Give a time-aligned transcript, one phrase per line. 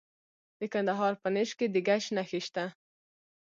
[0.59, 2.65] د کندهار په نیش کې د ګچ نښې شته.